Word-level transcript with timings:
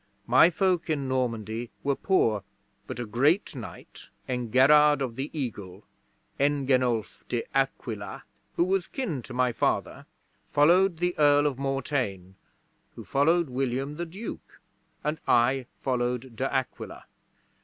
My 0.25 0.49
folk 0.49 0.89
in 0.89 1.07
Normandy 1.07 1.69
were 1.83 1.95
poor; 1.95 2.43
but 2.87 2.97
a 2.99 3.05
great 3.05 3.55
knight, 3.55 4.09
Engerrard 4.27 4.99
of 4.99 5.15
the 5.15 5.29
Eagle 5.31 5.85
Engenulf 6.39 7.23
De 7.29 7.43
Aquila 7.55 8.23
who 8.55 8.63
was 8.63 8.87
kin 8.87 9.21
to 9.21 9.31
my 9.31 9.51
father, 9.51 10.07
followed 10.51 10.97
the 10.97 11.13
Earl 11.19 11.45
of 11.45 11.59
Mortain, 11.59 12.33
who 12.95 13.05
followed 13.05 13.47
William 13.47 13.97
the 13.97 14.07
Duke, 14.07 14.59
and 15.03 15.19
I 15.27 15.67
followed 15.83 16.35
De 16.35 16.51
Aquila. 16.51 17.05